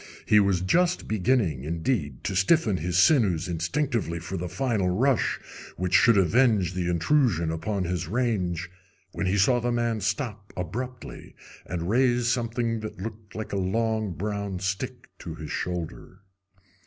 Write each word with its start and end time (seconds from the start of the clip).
He 0.25 0.39
was 0.39 0.61
just 0.61 1.07
beginning, 1.07 1.63
indeed, 1.63 2.23
to 2.23 2.35
stiffen 2.35 2.77
his 2.77 2.97
sinews 2.97 3.47
instinctively 3.47 4.17
for 4.17 4.35
the 4.35 4.49
final 4.49 4.89
rush 4.89 5.39
which 5.77 5.93
should 5.93 6.17
avenge 6.17 6.73
the 6.73 6.89
intrusion 6.89 7.51
upon 7.51 7.83
his 7.83 8.07
range, 8.07 8.67
when 9.11 9.27
he 9.27 9.37
saw 9.37 9.59
the 9.59 9.71
man 9.71 10.01
stop 10.01 10.51
abruptly 10.57 11.35
and 11.67 11.87
raise 11.87 12.27
something 12.27 12.79
that 12.79 12.99
looked 12.99 13.35
like 13.35 13.53
a 13.53 13.57
long 13.57 14.13
brown 14.13 14.57
stick 14.57 15.07
to 15.19 15.35
his 15.35 15.51
shoulder. 15.51 16.21